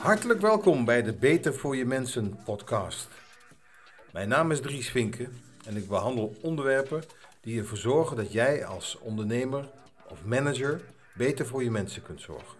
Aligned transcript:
Hartelijk 0.00 0.40
welkom 0.40 0.84
bij 0.84 1.02
de 1.02 1.12
Beter 1.12 1.54
voor 1.54 1.76
je 1.76 1.84
Mensen 1.84 2.38
podcast. 2.44 3.08
Mijn 4.12 4.28
naam 4.28 4.50
is 4.50 4.60
Dries 4.60 4.90
Vinken 4.90 5.32
en 5.66 5.76
ik 5.76 5.88
behandel 5.88 6.36
onderwerpen 6.42 7.02
die 7.40 7.58
ervoor 7.58 7.76
zorgen 7.76 8.16
dat 8.16 8.32
jij 8.32 8.64
als 8.64 8.98
ondernemer 8.98 9.70
of 10.08 10.24
manager 10.24 10.80
beter 11.14 11.46
voor 11.46 11.62
je 11.62 11.70
mensen 11.70 12.02
kunt 12.02 12.20
zorgen. 12.20 12.58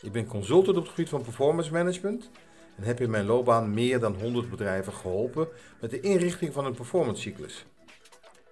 Ik 0.00 0.12
ben 0.12 0.26
consultant 0.26 0.76
op 0.76 0.82
het 0.82 0.92
gebied 0.92 1.08
van 1.08 1.22
performance 1.22 1.72
management 1.72 2.30
en 2.76 2.82
heb 2.82 3.00
in 3.00 3.10
mijn 3.10 3.26
loopbaan 3.26 3.74
meer 3.74 4.00
dan 4.00 4.14
100 4.14 4.50
bedrijven 4.50 4.92
geholpen 4.92 5.48
met 5.80 5.90
de 5.90 6.00
inrichting 6.00 6.52
van 6.52 6.64
een 6.64 6.74
performance 6.74 7.22
cyclus. 7.22 7.64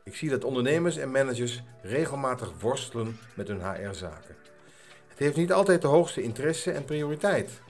Ik 0.05 0.17
zie 0.17 0.31
dat 0.31 0.45
ondernemers 0.45 0.97
en 0.97 1.11
managers 1.11 1.63
regelmatig 1.83 2.61
worstelen 2.61 3.19
met 3.35 3.49
hun 3.49 3.61
HR-zaken. 3.61 4.37
Het 5.15 5.23
heeft 5.23 5.37
niet 5.37 5.53
altijd 5.53 5.83
de 5.83 5.89
hoogste 5.89 6.23
interesse 6.23 6.71
en 6.71 6.85
prioriteit. 6.85 7.61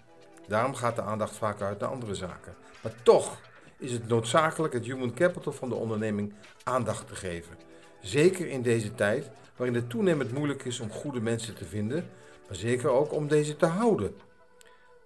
Daarom 0.48 0.74
gaat 0.74 0.96
de 0.96 1.02
aandacht 1.02 1.36
vaak 1.36 1.60
uit 1.60 1.78
naar 1.80 1.88
andere 1.88 2.14
zaken. 2.14 2.54
Maar 2.82 2.94
toch 3.02 3.40
is 3.78 3.92
het 3.92 4.08
noodzakelijk 4.08 4.74
het 4.74 4.84
human 4.84 5.14
capital 5.14 5.52
van 5.52 5.68
de 5.68 5.74
onderneming 5.74 6.32
aandacht 6.62 7.08
te 7.08 7.14
geven. 7.14 7.56
Zeker 8.00 8.46
in 8.46 8.62
deze 8.62 8.94
tijd 8.94 9.30
waarin 9.56 9.74
het 9.74 9.90
toenemend 9.90 10.32
moeilijk 10.32 10.64
is 10.64 10.80
om 10.80 10.90
goede 10.90 11.20
mensen 11.20 11.54
te 11.54 11.64
vinden, 11.64 12.08
maar 12.46 12.56
zeker 12.56 12.90
ook 12.90 13.12
om 13.12 13.28
deze 13.28 13.56
te 13.56 13.66
houden. 13.66 14.14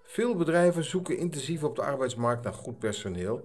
Veel 0.02 0.36
bedrijven 0.36 0.84
zoeken 0.84 1.16
intensief 1.16 1.62
op 1.62 1.76
de 1.76 1.82
arbeidsmarkt 1.82 2.44
naar 2.44 2.54
goed 2.54 2.78
personeel. 2.78 3.42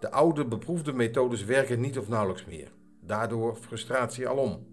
De 0.00 0.10
oude 0.10 0.44
beproefde 0.44 0.92
methodes 0.92 1.44
werken 1.44 1.80
niet 1.80 1.98
of 1.98 2.08
nauwelijks 2.08 2.44
meer. 2.44 2.72
Daardoor 3.00 3.56
frustratie 3.56 4.28
alom. 4.28 4.71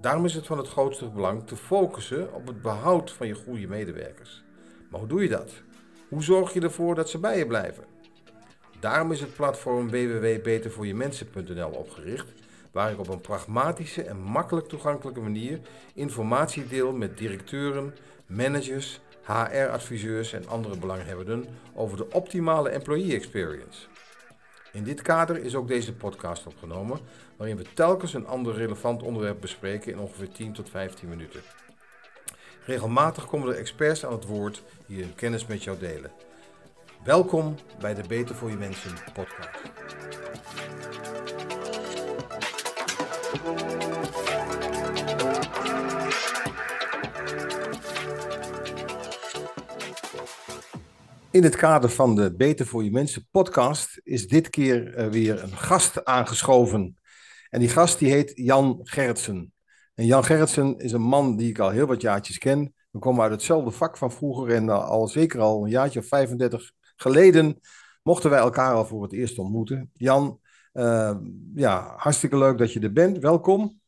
Daarom 0.00 0.24
is 0.24 0.34
het 0.34 0.46
van 0.46 0.58
het 0.58 0.68
grootste 0.68 1.08
belang 1.08 1.46
te 1.46 1.56
focussen 1.56 2.34
op 2.34 2.46
het 2.46 2.62
behoud 2.62 3.10
van 3.10 3.26
je 3.26 3.34
goede 3.34 3.66
medewerkers. 3.66 4.42
Maar 4.90 5.00
hoe 5.00 5.08
doe 5.08 5.22
je 5.22 5.28
dat? 5.28 5.52
Hoe 6.08 6.22
zorg 6.22 6.52
je 6.52 6.60
ervoor 6.60 6.94
dat 6.94 7.10
ze 7.10 7.18
bij 7.18 7.38
je 7.38 7.46
blijven? 7.46 7.84
Daarom 8.80 9.12
is 9.12 9.20
het 9.20 9.34
platform 9.34 9.90
www.betervoorjemensen.nl 9.90 11.70
opgericht, 11.70 12.32
waar 12.72 12.90
ik 12.90 12.98
op 12.98 13.08
een 13.08 13.20
pragmatische 13.20 14.02
en 14.02 14.20
makkelijk 14.20 14.68
toegankelijke 14.68 15.20
manier 15.20 15.60
informatie 15.94 16.66
deel 16.66 16.92
met 16.92 17.18
directeuren, 17.18 17.94
managers, 18.26 19.00
HR-adviseurs 19.22 20.32
en 20.32 20.48
andere 20.48 20.78
belanghebbenden 20.78 21.46
over 21.74 21.96
de 21.96 22.10
optimale 22.12 22.68
employee 22.68 23.14
experience. 23.14 23.86
In 24.72 24.84
dit 24.84 25.02
kader 25.02 25.44
is 25.44 25.54
ook 25.54 25.68
deze 25.68 25.92
podcast 25.92 26.46
opgenomen, 26.46 26.98
waarin 27.36 27.56
we 27.56 27.64
telkens 27.74 28.14
een 28.14 28.26
ander 28.26 28.54
relevant 28.54 29.02
onderwerp 29.02 29.40
bespreken 29.40 29.92
in 29.92 29.98
ongeveer 29.98 30.32
10 30.32 30.52
tot 30.52 30.70
15 30.70 31.08
minuten. 31.08 31.40
Regelmatig 32.64 33.26
komen 33.26 33.48
er 33.48 33.58
experts 33.58 34.06
aan 34.06 34.12
het 34.12 34.26
woord 34.26 34.62
die 34.86 35.02
hun 35.02 35.14
kennis 35.14 35.46
met 35.46 35.64
jou 35.64 35.78
delen. 35.78 36.12
Welkom 37.04 37.54
bij 37.80 37.94
de 37.94 38.02
Beter 38.08 38.34
voor 38.34 38.50
je 38.50 38.56
Mensen 38.56 38.92
podcast. 39.12 39.58
In 51.32 51.42
het 51.42 51.56
kader 51.56 51.90
van 51.90 52.14
de 52.14 52.34
Beter 52.34 52.66
voor 52.66 52.84
je 52.84 52.90
Mensen 52.90 53.28
podcast 53.30 54.00
is 54.02 54.28
dit 54.28 54.50
keer 54.50 54.94
eh, 54.94 55.06
weer 55.06 55.42
een 55.42 55.56
gast 55.56 56.04
aangeschoven. 56.04 56.98
En 57.50 57.60
die 57.60 57.68
gast 57.68 57.98
die 57.98 58.10
heet 58.10 58.32
Jan 58.34 58.80
Gerritsen. 58.82 59.52
En 59.94 60.06
Jan 60.06 60.24
Gerritsen 60.24 60.78
is 60.78 60.92
een 60.92 61.02
man 61.02 61.36
die 61.36 61.48
ik 61.48 61.58
al 61.58 61.70
heel 61.70 61.86
wat 61.86 62.00
jaartjes 62.00 62.38
ken. 62.38 62.74
We 62.90 62.98
komen 62.98 63.22
uit 63.22 63.32
hetzelfde 63.32 63.70
vak 63.70 63.96
van 63.96 64.12
vroeger 64.12 64.54
en 64.54 64.68
al 64.68 65.08
zeker 65.08 65.40
al 65.40 65.64
een 65.64 65.70
jaartje 65.70 65.98
of 65.98 66.06
35 66.06 66.72
geleden 66.96 67.60
mochten 68.02 68.30
wij 68.30 68.38
elkaar 68.38 68.74
al 68.74 68.86
voor 68.86 69.02
het 69.02 69.12
eerst 69.12 69.38
ontmoeten. 69.38 69.90
Jan, 69.92 70.40
uh, 70.72 71.16
ja, 71.54 71.94
hartstikke 71.96 72.38
leuk 72.38 72.58
dat 72.58 72.72
je 72.72 72.80
er 72.80 72.92
bent. 72.92 73.18
Welkom. 73.18 73.79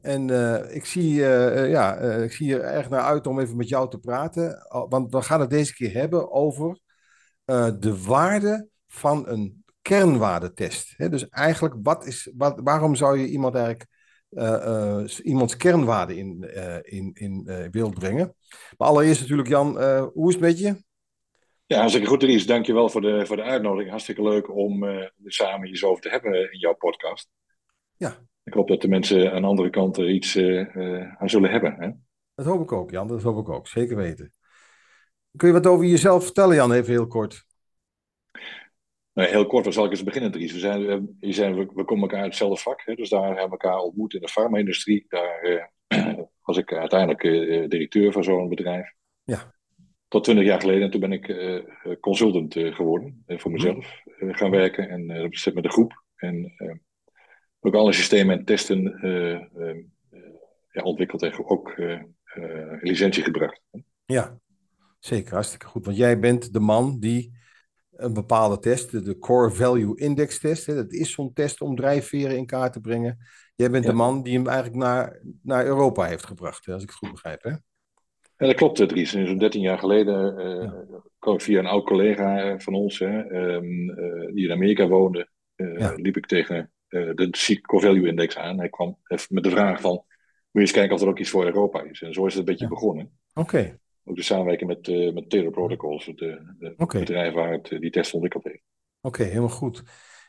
En 0.00 0.28
uh, 0.28 0.74
ik, 0.74 0.84
zie, 0.84 1.14
uh, 1.14 1.70
ja, 1.70 1.96
ik 1.98 2.32
zie 2.32 2.54
er 2.54 2.60
erg 2.60 2.88
naar 2.88 3.02
uit 3.02 3.26
om 3.26 3.40
even 3.40 3.56
met 3.56 3.68
jou 3.68 3.90
te 3.90 3.98
praten. 3.98 4.66
Want 4.88 5.12
we 5.12 5.22
gaan 5.22 5.40
het 5.40 5.50
deze 5.50 5.74
keer 5.74 5.92
hebben 5.92 6.30
over 6.30 6.78
de 7.78 8.02
waarde 8.06 8.68
van 8.86 9.28
een 9.28 9.64
kernwaardetest. 9.82 10.94
He, 10.96 11.08
dus 11.08 11.28
eigenlijk, 11.28 11.74
wat 11.82 12.06
is, 12.06 12.32
wat, 12.36 12.60
waarom 12.64 12.94
zou 12.94 13.18
je 13.18 13.26
iemand 13.26 13.54
eigenlijk 13.54 13.86
iemands 15.22 15.56
kernwaarde 15.56 16.16
in, 16.16 16.50
in, 16.82 17.10
in 17.14 17.68
beeld 17.70 17.94
brengen? 17.94 18.34
Maar 18.76 18.88
allereerst 18.88 19.20
natuurlijk, 19.20 19.48
Jan, 19.48 19.82
hoe 20.12 20.28
is 20.28 20.34
het 20.34 20.42
met 20.42 20.58
je? 20.58 20.86
Ja, 21.68 21.78
hartstikke 21.78 22.08
goed, 22.08 22.22
Ries. 22.22 22.46
Dankjewel 22.46 22.88
voor 22.88 23.00
de, 23.00 23.26
voor 23.26 23.36
de 23.36 23.42
uitnodiging. 23.42 23.90
Hartstikke 23.90 24.22
leuk 24.22 24.54
om 24.54 24.84
uh, 24.84 25.06
samen 25.24 25.66
hier 25.66 25.76
zo 25.76 25.88
over 25.88 26.02
te 26.02 26.08
hebben 26.08 26.52
in 26.52 26.58
jouw 26.58 26.74
podcast. 26.74 27.28
Ja. 27.96 28.26
Ik 28.48 28.54
hoop 28.54 28.68
dat 28.68 28.80
de 28.80 28.88
mensen 28.88 29.32
aan 29.32 29.42
de 29.42 29.48
andere 29.48 29.70
kant 29.70 29.96
er 29.96 30.10
iets 30.10 30.36
uh, 30.36 31.16
aan 31.18 31.28
zullen 31.28 31.50
hebben. 31.50 31.74
Hè? 31.78 31.90
Dat 32.34 32.46
hoop 32.46 32.60
ik 32.60 32.72
ook, 32.72 32.90
Jan. 32.90 33.08
Dat 33.08 33.22
hoop 33.22 33.38
ik 33.38 33.48
ook. 33.48 33.68
Zeker 33.68 33.96
weten. 33.96 34.32
Kun 35.36 35.48
je 35.48 35.54
wat 35.54 35.66
over 35.66 35.86
jezelf 35.86 36.24
vertellen, 36.24 36.56
Jan, 36.56 36.72
even 36.72 36.92
heel 36.92 37.06
kort? 37.06 37.44
Nou, 39.12 39.28
heel 39.28 39.46
kort, 39.46 39.64
waar 39.64 39.72
zal 39.72 39.84
ik 39.84 39.90
eens 39.90 40.04
beginnen, 40.04 40.30
Dries? 40.30 40.52
We, 40.52 40.58
zijn, 40.58 40.86
we, 41.20 41.32
zijn, 41.32 41.54
we, 41.54 41.68
we 41.74 41.84
komen 41.84 42.02
elkaar 42.02 42.20
uit 42.20 42.28
hetzelfde 42.28 42.62
vak. 42.62 42.82
Hè? 42.84 42.94
Dus 42.94 43.08
daar 43.08 43.22
hebben 43.22 43.44
we 43.44 43.50
elkaar 43.50 43.78
ontmoet 43.78 44.14
in 44.14 44.20
de 44.20 44.28
farma-industrie. 44.28 45.04
Daar 45.08 45.70
was 46.44 46.56
ik 46.56 46.72
uiteindelijk 46.72 47.22
directeur 47.70 48.12
van 48.12 48.24
zo'n 48.24 48.48
bedrijf. 48.48 48.92
Ja 49.24 49.56
tot 50.08 50.24
twintig 50.24 50.46
jaar 50.46 50.60
geleden. 50.60 50.82
En 50.82 50.90
toen 50.90 51.00
ben 51.00 51.12
ik 51.12 51.28
uh, 51.28 51.62
consultant 52.00 52.52
geworden 52.54 53.24
voor 53.26 53.50
mezelf 53.50 54.02
gaan 54.18 54.50
werken. 54.50 54.88
En 54.88 55.06
dat 55.06 55.28
zit 55.30 55.54
met 55.54 55.64
een 55.64 55.70
groep. 55.70 56.02
En 56.16 56.54
ook 57.60 57.74
alle 57.74 57.92
systemen 57.92 58.38
en 58.38 58.44
testen 58.44 58.98
ja, 60.70 60.82
ontwikkeld 60.82 61.22
en 61.22 61.48
ook 61.48 61.74
licentie 62.80 63.22
gebracht. 63.22 63.60
Ja, 64.04 64.38
zeker. 64.98 65.32
Hartstikke 65.32 65.66
goed. 65.66 65.84
Want 65.84 65.96
jij 65.96 66.18
bent 66.18 66.52
de 66.52 66.60
man 66.60 66.98
die 66.98 67.36
een 67.98 68.12
bepaalde 68.12 68.58
test, 68.58 69.04
de 69.04 69.18
Core 69.18 69.50
Value 69.50 69.96
Index 69.96 70.38
test, 70.38 70.66
hè, 70.66 70.74
dat 70.74 70.92
is 70.92 71.12
zo'n 71.12 71.32
test 71.32 71.60
om 71.60 71.76
drijfveren 71.76 72.36
in 72.36 72.46
kaart 72.46 72.72
te 72.72 72.80
brengen. 72.80 73.18
Jij 73.54 73.70
bent 73.70 73.84
de 73.84 73.92
man 73.92 74.22
die 74.22 74.34
hem 74.34 74.46
eigenlijk 74.46 74.76
naar, 74.76 75.20
naar 75.42 75.66
Europa 75.66 76.04
heeft 76.04 76.26
gebracht, 76.26 76.66
hè, 76.66 76.72
als 76.72 76.82
ik 76.82 76.88
het 76.88 76.98
goed 76.98 77.10
begrijp. 77.10 77.42
Hè? 77.42 77.50
Ja, 77.50 78.46
dat 78.46 78.54
klopt, 78.54 78.88
Dries. 78.88 79.10
Zo'n 79.10 79.38
13 79.38 79.60
jaar 79.60 79.78
geleden 79.78 80.46
uh, 80.62 80.72
kwam 81.18 81.40
via 81.40 81.58
een 81.58 81.66
oud 81.66 81.84
collega 81.84 82.38
eh, 82.38 82.58
van 82.58 82.74
ons, 82.74 82.98
hè, 82.98 83.32
um, 83.54 83.90
uh, 83.90 84.34
die 84.34 84.44
in 84.44 84.52
Amerika 84.52 84.88
woonde, 84.88 85.28
uh, 85.56 85.92
liep 85.94 86.16
ik 86.16 86.26
tegen 86.26 86.72
de 86.88 87.58
Core 87.62 87.86
Value 87.86 88.08
Index 88.08 88.36
aan. 88.36 88.58
Hij 88.58 88.68
kwam 88.68 88.98
met 89.28 89.44
de 89.44 89.50
vraag 89.50 89.80
van, 89.80 89.92
moet 89.92 90.04
je 90.50 90.60
eens 90.60 90.72
kijken 90.72 90.94
of 90.94 91.02
er 91.02 91.08
ook 91.08 91.18
iets 91.18 91.30
voor 91.30 91.44
Europa 91.44 91.82
is. 91.82 92.02
En 92.02 92.12
zo 92.12 92.26
is 92.26 92.32
het 92.32 92.40
een 92.40 92.52
beetje 92.52 92.64
ja. 92.64 92.70
begonnen. 92.70 93.18
Oké. 93.34 93.40
Okay. 93.40 93.78
Ook 94.04 94.16
de 94.16 94.22
samenwerking 94.22 94.70
met, 94.70 95.14
met 95.14 95.30
Taylor 95.30 95.50
Protocols, 95.50 96.06
het 96.06 96.22
okay. 96.76 97.00
bedrijf 97.00 97.34
waar 97.34 97.52
het 97.52 97.76
die 97.80 97.90
test 97.90 98.12
ontwikkeld 98.12 98.44
heeft. 98.44 98.62
Oké, 99.00 99.20
okay, 99.20 99.26
helemaal 99.26 99.48
goed. 99.48 99.82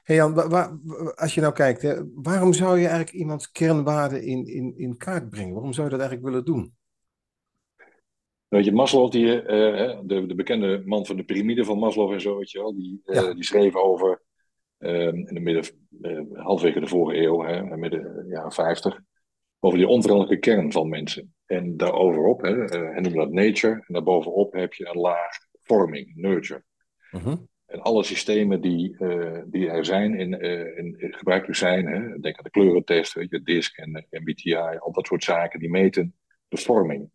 Hey 0.03 0.17
Jan, 0.17 0.33
waar, 0.33 0.49
waar, 0.49 0.79
als 1.15 1.33
je 1.33 1.41
nou 1.41 1.53
kijkt, 1.53 1.81
hè, 1.81 1.95
waarom 2.13 2.53
zou 2.53 2.79
je 2.79 2.87
eigenlijk 2.87 3.15
iemands 3.15 3.51
kernwaarden 3.51 4.23
in, 4.23 4.45
in, 4.45 4.73
in 4.77 4.97
kaart 4.97 5.29
brengen? 5.29 5.53
Waarom 5.53 5.73
zou 5.73 5.85
je 5.85 5.91
dat 5.91 6.01
eigenlijk 6.01 6.29
willen 6.29 6.45
doen? 6.45 6.77
Weet 8.47 8.65
je, 8.65 8.71
Maslow, 8.71 9.11
die, 9.11 9.25
uh, 9.25 9.99
de, 10.03 10.25
de, 10.25 10.35
bekende 10.35 10.81
man 10.85 11.05
van 11.05 11.15
de 11.15 11.23
piramide 11.23 11.65
van 11.65 11.77
Maslow 11.77 12.12
en 12.12 12.21
zo, 12.21 12.38
weet 12.38 12.51
je 12.51 12.59
wel, 12.59 12.75
die, 12.75 13.01
uh, 13.05 13.15
ja. 13.15 13.33
die 13.33 13.44
schreef 13.44 13.75
over, 13.75 14.09
uh, 14.09 14.15
in 14.79 15.33
de 15.33 15.39
midden, 15.39 15.65
halfwege 16.33 16.79
de 16.79 16.87
vorige 16.87 17.21
eeuw, 17.21 17.43
hè, 17.43 17.77
midden 17.77 18.25
jaren 18.27 18.51
50, 18.51 19.01
over 19.59 19.77
die 19.77 19.87
onveranderlijke 19.87 20.49
kern 20.49 20.71
van 20.71 20.89
mensen. 20.89 21.33
En 21.45 21.77
daaroverop, 21.77 22.41
hè, 22.41 22.63
hij 22.63 23.01
noemde 23.01 23.17
dat 23.17 23.31
nature, 23.31 23.73
en 23.73 23.93
daarbovenop 23.93 24.53
heb 24.53 24.73
je 24.73 24.87
een 24.87 24.99
laag 24.99 25.37
vorming, 25.63 26.15
nurture. 26.15 26.63
-huh. 27.09 27.37
En 27.65 27.81
alle 27.81 28.03
systemen 28.03 28.61
die, 28.61 28.97
die 29.45 29.69
er 29.69 29.85
zijn, 29.85 30.19
in, 30.19 30.33
in, 30.41 30.99
in 30.99 31.13
gebruikelijk 31.13 31.57
zijn, 31.57 31.85
hè, 31.85 32.19
denk 32.19 32.37
aan 32.37 32.43
de 32.43 32.49
kleurentest, 32.49 33.13
weet 33.13 33.29
je, 33.29 33.41
DISC 33.41 33.77
en 33.77 34.07
MBTI, 34.09 34.55
al 34.55 34.91
dat 34.91 35.07
soort 35.07 35.23
zaken, 35.23 35.59
die 35.59 35.69
meten 35.69 36.15
de 36.47 36.57
vorming. 36.57 37.11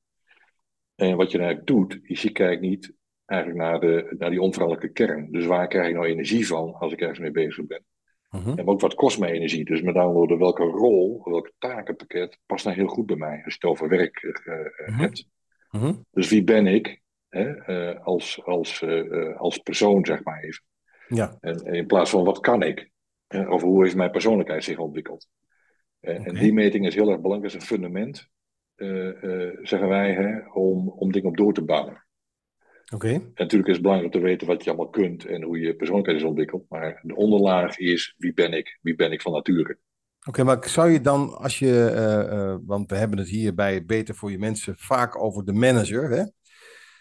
En 0.94 1.16
wat 1.16 1.30
je 1.30 1.38
eigenlijk 1.38 1.66
doet, 1.66 1.98
is 2.02 2.22
je 2.22 2.30
kijkt 2.30 2.60
niet 2.60 2.94
eigenlijk 3.24 3.60
naar, 3.60 3.80
de, 3.80 4.14
naar 4.18 4.30
die 4.30 4.40
onveranderlijke 4.40 4.92
kern. 4.92 5.30
Dus 5.30 5.46
waar 5.46 5.68
krijg 5.68 5.88
ik 5.88 5.94
nou 5.94 6.06
energie 6.06 6.46
van 6.46 6.74
als 6.74 6.92
ik 6.92 7.00
ergens 7.00 7.18
mee 7.18 7.30
bezig 7.30 7.66
ben? 7.66 7.84
Uh-huh. 8.30 8.58
En 8.58 8.66
ook 8.66 8.80
wat 8.80 8.94
kost 8.94 9.18
mij 9.18 9.30
energie? 9.30 9.64
Dus 9.64 9.82
met 9.82 9.94
andere 9.94 10.12
woorden, 10.12 10.38
welke 10.38 10.62
rol, 10.62 11.20
welk 11.24 11.52
takenpakket 11.58 12.38
past 12.46 12.64
nou 12.64 12.76
heel 12.76 12.86
goed 12.86 13.06
bij 13.06 13.16
mij 13.16 13.42
als 13.44 13.54
je 13.54 13.58
het 13.60 13.70
over 13.70 13.88
werk 13.88 14.22
uh, 14.22 14.30
uh-huh. 14.54 14.98
hebt? 14.98 15.28
Uh-huh. 15.70 15.94
Dus 16.10 16.28
wie 16.28 16.44
ben 16.44 16.66
ik 16.66 17.00
hè, 17.28 17.70
uh, 17.70 18.04
als, 18.04 18.44
als, 18.44 18.84
als 19.36 19.58
persoon, 19.58 20.04
zeg 20.04 20.24
maar 20.24 20.42
even? 20.42 20.64
Ja. 21.08 21.36
En, 21.40 21.54
en, 21.54 21.74
in 21.74 21.86
plaats 21.86 22.10
van 22.10 22.24
wat 22.24 22.40
kan 22.40 22.62
ik? 22.62 22.92
of 23.48 23.62
hoe 23.62 23.82
heeft 23.82 23.96
mijn 23.96 24.10
persoonlijkheid 24.10 24.64
zich 24.64 24.78
ontwikkeld? 24.78 25.28
Okay. 26.00 26.16
En 26.16 26.34
die 26.34 26.52
meting 26.52 26.86
is 26.86 26.94
heel 26.94 27.10
erg 27.10 27.20
belangrijk, 27.20 27.54
is 27.54 27.60
een 27.60 27.66
fundament 27.66 28.28
zeggen 29.62 29.88
wij, 29.88 30.12
hè, 30.12 30.38
om, 30.52 30.88
om 30.88 31.12
dingen 31.12 31.28
op 31.28 31.36
door 31.36 31.52
te 31.52 31.64
bouwen. 31.64 32.03
Oké. 32.92 33.20
Natuurlijk 33.34 33.68
is 33.68 33.74
het 33.74 33.82
belangrijk 33.82 34.14
om 34.14 34.20
te 34.20 34.26
weten 34.26 34.46
wat 34.46 34.64
je 34.64 34.70
allemaal 34.70 34.90
kunt 34.90 35.24
en 35.24 35.42
hoe 35.42 35.58
je 35.58 35.76
persoonlijkheid 35.76 36.18
is 36.18 36.26
ontwikkeld. 36.26 36.64
Maar 36.68 37.00
de 37.02 37.16
onderlaag 37.16 37.78
is 37.78 38.14
wie 38.18 38.34
ben 38.34 38.52
ik? 38.52 38.78
Wie 38.82 38.94
ben 38.94 39.12
ik 39.12 39.22
van 39.22 39.32
nature? 39.32 39.78
Oké, 40.28 40.44
maar 40.44 40.68
zou 40.68 40.90
je 40.90 41.00
dan, 41.00 41.36
als 41.36 41.58
je, 41.58 41.92
uh, 42.32 42.56
want 42.66 42.90
we 42.90 42.96
hebben 42.96 43.18
het 43.18 43.28
hier 43.28 43.54
bij 43.54 43.84
Beter 43.84 44.14
voor 44.14 44.30
je 44.30 44.38
mensen 44.38 44.74
vaak 44.76 45.22
over 45.22 45.44
de 45.44 45.52
manager, 45.52 46.10
hè? 46.10 46.24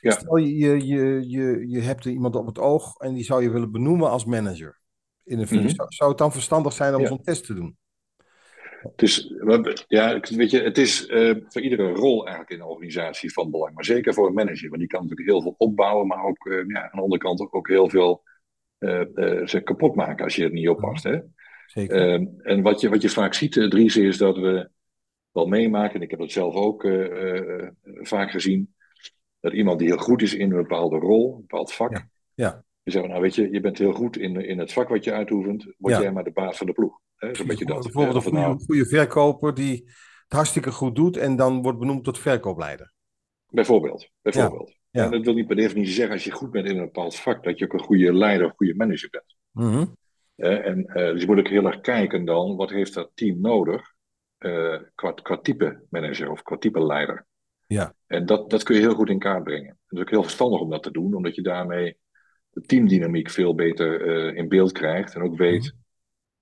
Ja. 0.01 0.11
Stel 0.11 0.35
je, 0.35 0.55
je, 0.55 0.85
je, 0.85 1.29
je, 1.29 1.65
je 1.67 1.79
hebt 1.79 2.05
iemand 2.05 2.35
op 2.35 2.45
het 2.45 2.59
oog 2.59 2.97
en 2.97 3.13
die 3.13 3.23
zou 3.23 3.43
je 3.43 3.51
willen 3.51 3.71
benoemen 3.71 4.09
als 4.09 4.25
manager 4.25 4.81
in 5.23 5.39
een 5.39 5.47
functie. 5.47 5.81
Mhm. 5.81 5.91
Zou 5.91 6.09
het 6.09 6.19
dan 6.19 6.31
verstandig 6.31 6.73
zijn 6.73 6.95
om 6.95 7.05
zo'n 7.05 7.21
test 7.21 7.45
te 7.45 7.53
doen? 7.53 7.77
Dus 8.95 9.33
ja, 9.87 10.19
weet 10.19 10.51
je, 10.51 10.61
het 10.61 10.77
is 10.77 11.07
uh, 11.07 11.35
voor 11.47 11.61
iedere 11.61 11.91
rol 11.91 12.21
eigenlijk 12.21 12.49
in 12.49 12.59
een 12.59 12.71
organisatie 12.71 13.33
van 13.33 13.51
belang. 13.51 13.73
Maar 13.73 13.85
zeker 13.85 14.13
voor 14.13 14.27
een 14.27 14.33
manager, 14.33 14.69
want 14.69 14.79
die 14.79 14.89
kan 14.89 15.01
natuurlijk 15.01 15.29
heel 15.29 15.41
veel 15.41 15.55
opbouwen, 15.57 16.07
maar 16.07 16.23
ook 16.23 16.45
uh, 16.45 16.67
ja, 16.67 16.81
aan 16.81 16.89
de 16.91 17.01
andere 17.01 17.21
kant 17.21 17.51
ook 17.51 17.67
heel 17.67 17.89
veel 17.89 18.23
uh, 18.79 19.45
ze 19.45 19.61
kapot 19.63 19.95
maken 19.95 20.23
als 20.23 20.35
je 20.35 20.43
het 20.43 20.53
niet 20.53 20.69
oppast. 20.69 21.03
Hè? 21.03 21.19
Zeker. 21.65 22.13
Ehm, 22.13 22.25
en 22.41 22.61
wat 22.61 22.81
je, 22.81 22.89
wat 22.89 23.01
je 23.01 23.09
vaak 23.09 23.33
ziet, 23.33 23.51
Dries, 23.51 23.97
is 23.97 24.17
dat 24.17 24.37
we 24.37 24.69
wel 25.31 25.45
meemaken, 25.45 25.95
en 25.95 26.01
ik 26.01 26.09
heb 26.09 26.19
dat 26.19 26.31
zelf 26.31 26.55
ook 26.55 26.87
vaak 28.01 28.31
gezien, 28.31 28.75
dat 29.39 29.53
iemand 29.53 29.79
die 29.79 29.87
heel 29.87 29.97
goed 29.97 30.21
is 30.21 30.33
in 30.33 30.51
een 30.51 30.61
bepaalde 30.61 30.97
rol, 30.97 31.33
een 31.33 31.41
bepaald 31.41 31.73
vak, 31.73 31.91
ja. 31.91 32.09
ja. 32.33 32.63
Je 32.83 32.91
zegt, 32.91 33.07
nou 33.07 33.21
weet 33.21 33.35
je, 33.35 33.51
je 33.51 33.59
bent 33.59 33.77
heel 33.77 33.93
goed 33.93 34.17
in, 34.17 34.35
in 34.35 34.59
het 34.59 34.73
vak 34.73 34.89
wat 34.89 35.03
je 35.03 35.13
uitoefent, 35.13 35.73
word 35.77 35.97
jij 35.97 36.11
maar 36.11 36.23
de 36.23 36.31
baas 36.31 36.57
van 36.57 36.67
de 36.67 36.73
ploeg. 36.73 36.99
Hè? 37.15 37.27
beetje 37.45 37.65
dat. 37.65 37.81
Bijvoorbeeld 37.81 38.15
een 38.15 38.21
goede, 38.21 38.37
nou... 38.37 38.63
goede 38.65 38.85
verkoper 38.85 39.53
die 39.53 39.83
het 40.23 40.33
hartstikke 40.33 40.71
goed 40.71 40.95
doet 40.95 41.17
en 41.17 41.35
dan 41.35 41.61
wordt 41.61 41.79
benoemd 41.79 42.03
tot 42.03 42.19
verkoopleider. 42.19 42.93
Bijvoorbeeld. 43.49 44.09
bijvoorbeeld. 44.21 44.75
Ja. 44.89 45.03
En 45.03 45.11
dat 45.11 45.25
wil 45.25 45.33
niet 45.33 45.47
per 45.47 45.55
definitie 45.55 45.93
zeggen 45.93 46.13
als 46.13 46.23
je 46.23 46.31
goed 46.31 46.51
bent 46.51 46.67
in 46.67 46.77
een 46.77 46.83
bepaald 46.83 47.15
vak, 47.15 47.43
dat 47.43 47.59
je 47.59 47.65
ook 47.65 47.73
een 47.73 47.79
goede 47.79 48.13
leider 48.13 48.45
of 48.45 48.53
goede 48.55 48.75
manager 48.75 49.09
bent. 49.09 49.35
Mm 49.51 49.95
en, 50.35 50.79
uh, 50.87 50.93
dus 50.93 51.21
je 51.21 51.27
moet 51.27 51.39
ook 51.39 51.47
heel 51.47 51.65
erg 51.65 51.81
kijken 51.81 52.25
dan, 52.25 52.55
wat 52.55 52.69
heeft 52.69 52.93
dat 52.93 53.11
team 53.13 53.41
nodig 53.41 53.93
uh, 54.39 54.79
qua, 54.95 55.11
qua 55.11 55.37
type 55.37 55.83
manager 55.89 56.31
of 56.31 56.41
qua 56.41 56.57
type 56.57 56.85
leider. 56.85 57.27
Ja. 57.67 57.93
En 58.07 58.25
dat, 58.25 58.49
dat 58.49 58.63
kun 58.63 58.75
je 58.75 58.81
heel 58.81 58.95
goed 58.95 59.09
in 59.09 59.19
kaart 59.19 59.43
brengen. 59.43 59.77
Het 59.85 59.97
is 59.97 59.99
ook 59.99 60.09
heel 60.09 60.23
verstandig 60.23 60.59
om 60.59 60.69
dat 60.69 60.83
te 60.83 60.91
doen, 60.91 61.13
omdat 61.13 61.35
je 61.35 61.41
daarmee 61.41 61.97
de 62.53 62.61
teamdynamiek 62.61 63.29
veel 63.29 63.55
beter 63.55 64.07
uh, 64.07 64.37
in 64.37 64.47
beeld 64.47 64.71
krijgt 64.71 65.15
en 65.15 65.21
ook 65.21 65.37
weet 65.37 65.63
mhm 65.63 65.81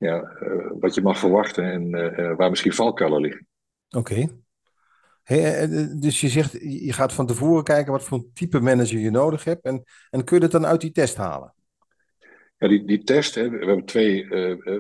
ja, 0.01 0.37
uh, 0.43 0.71
wat 0.79 0.95
je 0.95 1.01
mag 1.01 1.19
verwachten 1.19 1.71
en 1.71 1.87
uh, 1.95 2.35
waar 2.35 2.49
misschien 2.49 2.73
valkuilen 2.73 3.21
liggen. 3.21 3.47
Oké. 3.89 4.27
Hey, 5.23 5.67
dus 5.99 6.21
je 6.21 6.27
zegt, 6.27 6.51
je 6.61 6.93
gaat 6.93 7.13
van 7.13 7.27
tevoren 7.27 7.63
kijken 7.63 7.91
wat 7.91 8.03
voor 8.03 8.25
type 8.33 8.59
manager 8.59 8.99
je 8.99 9.11
nodig 9.11 9.43
hebt 9.43 9.65
en, 9.65 9.83
en 10.09 10.23
kun 10.23 10.35
je 10.35 10.41
dat 10.41 10.51
dan 10.51 10.65
uit 10.65 10.81
die 10.81 10.91
test 10.91 11.15
halen? 11.15 11.53
Ja, 12.57 12.67
die, 12.67 12.85
die 12.85 13.03
test, 13.03 13.35
hè, 13.35 13.49
we 13.49 13.65
hebben 13.65 13.85
twee, 13.85 14.27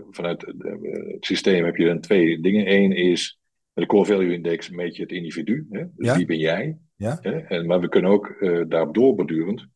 vanuit 0.09 0.41
het 0.41 1.25
systeem 1.25 1.65
heb 1.65 1.75
je 1.75 1.85
dan 1.85 1.99
twee 1.99 2.41
dingen. 2.41 2.71
Eén 2.71 2.91
is 2.91 3.39
de 3.73 3.85
core 3.85 4.05
value 4.05 4.33
index 4.33 4.69
meet 4.69 4.95
je 4.95 5.01
het 5.01 5.11
individu, 5.11 5.67
hè? 5.69 5.83
dus 5.95 6.07
ja? 6.07 6.15
wie 6.15 6.25
ben 6.25 6.37
jij? 6.37 6.77
Ja? 6.95 7.17
Hè? 7.21 7.37
En, 7.37 7.65
maar 7.65 7.79
we 7.79 7.89
kunnen 7.89 8.11
ook 8.11 8.35
daarop 8.67 8.93
doorbordurend 8.93 9.67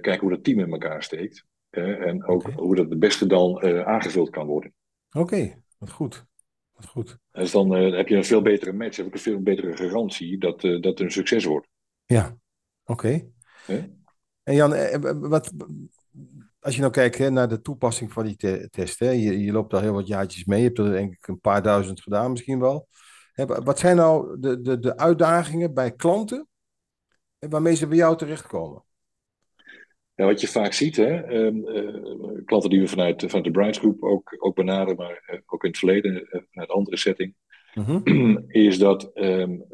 kijken 0.00 0.20
hoe 0.20 0.30
dat 0.30 0.44
team 0.44 0.58
in 0.58 0.72
elkaar 0.72 1.02
steekt 1.02 1.44
en 1.70 2.24
ook 2.24 2.50
hoe 2.50 2.74
dat 2.74 2.90
het 2.90 2.98
beste 2.98 3.26
dan 3.26 3.64
uh, 3.64 3.86
aangevuld 3.86 4.30
kan 4.30 4.46
worden. 4.46 4.74
Oké, 5.12 5.62
wat 5.78 5.90
goed. 5.90 6.26
Wat 6.72 6.86
goed. 6.86 7.18
Dus 7.32 7.50
dan 7.50 7.76
uh, 7.76 7.96
heb 7.96 8.08
je 8.08 8.16
een 8.16 8.24
veel 8.24 8.42
betere 8.42 8.72
match, 8.72 8.96
heb 8.96 9.06
ik 9.06 9.14
een 9.14 9.20
veel 9.20 9.42
betere 9.42 9.76
garantie 9.76 10.38
dat, 10.38 10.60
dat 10.60 10.84
het 10.84 11.00
een 11.00 11.10
succes 11.10 11.44
wordt. 11.44 11.68
Ja, 12.04 12.36
oké. 12.84 13.30
En 14.42 14.54
Jan, 14.54 14.74
wat, 15.20 15.52
als 16.60 16.74
je 16.74 16.80
nou 16.80 16.92
kijkt 16.92 17.18
hè, 17.18 17.30
naar 17.30 17.48
de 17.48 17.60
toepassing 17.60 18.12
van 18.12 18.24
die 18.24 18.36
te 18.36 18.68
test, 18.70 18.98
hè, 18.98 19.10
je, 19.10 19.44
je 19.44 19.52
loopt 19.52 19.74
al 19.74 19.80
heel 19.80 19.92
wat 19.92 20.06
jaartjes 20.06 20.44
mee, 20.44 20.58
je 20.60 20.66
hebt 20.66 20.78
er 20.78 20.90
denk 20.90 21.12
ik 21.12 21.28
een 21.28 21.40
paar 21.40 21.62
duizend 21.62 22.00
gedaan 22.00 22.30
misschien 22.30 22.60
wel. 22.60 22.88
Hè, 23.32 23.46
wat 23.46 23.78
zijn 23.78 23.96
nou 23.96 24.40
de, 24.40 24.60
de, 24.60 24.78
de 24.78 24.96
uitdagingen 24.96 25.74
bij 25.74 25.92
klanten 25.92 26.48
waarmee 27.38 27.74
ze 27.74 27.86
bij 27.86 27.96
jou 27.96 28.16
terechtkomen? 28.16 28.82
Ja, 30.18 30.24
wat 30.24 30.40
je 30.40 30.48
vaak 30.48 30.72
ziet, 30.72 30.96
hè, 30.96 31.22
ehm, 31.22 31.66
eh, 31.66 32.44
klanten 32.44 32.70
die 32.70 32.80
we 32.80 32.88
vanuit, 32.88 33.20
vanuit 33.26 33.44
de 33.44 33.50
Brights 33.50 33.78
Group 33.78 34.02
ook, 34.02 34.36
ook 34.38 34.54
benaderen, 34.54 34.96
maar 34.96 35.30
uh, 35.32 35.40
ook 35.46 35.62
in 35.64 35.68
het 35.68 35.78
verleden 35.78 36.12
uh, 36.14 36.40
vanuit 36.50 36.70
andere 36.70 36.96
setting, 36.96 37.34
mhm. 37.74 38.36
is 38.66 38.78
dat 38.78 39.10
um, 39.14 39.64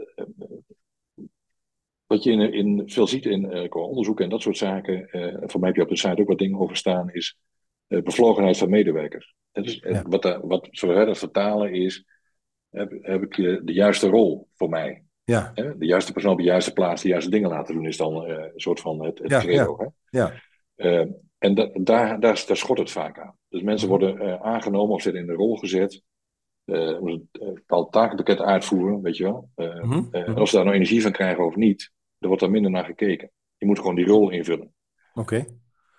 wat 2.06 2.22
je 2.22 2.30
in, 2.30 2.52
in, 2.52 2.82
veel 2.86 3.06
ziet 3.06 3.26
in 3.26 3.68
qua 3.68 3.80
onderzoek 3.80 4.20
en 4.20 4.28
dat 4.28 4.42
soort 4.42 4.56
zaken, 4.56 5.08
voor 5.46 5.60
mij 5.60 5.68
heb 5.68 5.76
je 5.76 5.82
op 5.82 5.88
de 5.88 5.96
site 5.96 6.20
ook 6.20 6.28
wat 6.28 6.38
dingen 6.38 6.58
over 6.58 6.76
staan, 6.76 7.10
is 7.12 7.38
bevlogenheid 7.86 8.56
van 8.56 8.70
medewerkers. 8.70 9.34
Dus, 9.52 9.84
wat, 10.02 10.38
wat 10.42 10.68
wij 10.80 11.04
dat 11.04 11.18
vertalen 11.18 11.72
is, 11.72 12.04
heb, 12.70 12.92
heb 13.00 13.22
ik 13.22 13.36
de 13.66 13.72
juiste 13.72 14.08
rol 14.08 14.48
voor 14.54 14.68
mij? 14.68 15.03
Ja. 15.24 15.52
De 15.54 15.74
juiste 15.78 16.12
persoon 16.12 16.32
op 16.32 16.38
de 16.38 16.44
juiste 16.44 16.72
plaats, 16.72 17.02
de 17.02 17.08
juiste 17.08 17.30
dingen 17.30 17.50
laten 17.50 17.74
doen, 17.74 17.86
is 17.86 17.96
dan 17.96 18.30
uh, 18.30 18.38
een 18.38 18.52
soort 18.60 18.80
van 18.80 19.04
het, 19.04 19.18
het 19.18 19.30
ja, 19.30 19.40
credo. 19.40 19.76
Ja. 19.78 19.84
Hè? 19.84 20.18
ja. 20.18 20.32
Uh, 20.76 21.12
en 21.38 21.54
da 21.54 21.70
daar, 21.72 22.20
daar, 22.20 22.44
daar 22.46 22.56
schot 22.56 22.78
het 22.78 22.90
vaak 22.90 23.18
aan. 23.18 23.36
Dus 23.48 23.62
mensen 23.62 23.88
mhm. 23.88 23.98
worden 23.98 24.26
uh, 24.26 24.42
aangenomen 24.42 24.94
of 24.94 25.02
zitten 25.02 25.20
in 25.20 25.26
de 25.26 25.32
rol 25.32 25.56
gezet. 25.56 26.02
een 26.64 27.28
bepaald 27.32 27.92
takenpakket 27.92 28.40
uitvoeren, 28.40 29.02
weet 29.02 29.16
je 29.16 29.24
wel. 29.24 29.48
Mm 29.54 29.90
-hmm. 29.90 30.08
En 30.10 30.34
als 30.34 30.50
ze 30.50 30.56
daar 30.56 30.64
nou 30.64 30.76
energie 30.76 31.02
van 31.02 31.12
krijgen 31.12 31.46
of 31.46 31.56
niet, 31.56 31.92
dan 32.18 32.28
wordt 32.28 32.42
daar 32.42 32.52
minder 32.52 32.70
naar 32.70 32.84
gekeken. 32.84 33.30
Je 33.56 33.66
moet 33.66 33.78
gewoon 33.78 33.94
die 33.94 34.06
rol 34.06 34.30
invullen. 34.30 34.74
Oké. 35.14 35.46